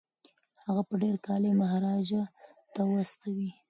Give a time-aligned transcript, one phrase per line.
[0.63, 2.23] هغه به ډیر کالي مهاراجا
[2.73, 3.49] ته واستوي.